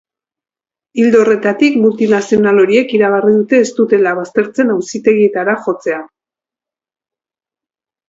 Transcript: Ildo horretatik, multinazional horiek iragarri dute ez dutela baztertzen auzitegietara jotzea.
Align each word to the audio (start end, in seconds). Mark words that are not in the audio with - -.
Ildo 1.03 1.19
horretatik, 1.25 1.77
multinazional 1.83 2.63
horiek 2.63 2.97
iragarri 3.01 3.35
dute 3.37 3.61
ez 3.67 3.69
dutela 3.83 4.17
baztertzen 4.23 4.75
auzitegietara 4.79 5.59
jotzea. 5.71 6.05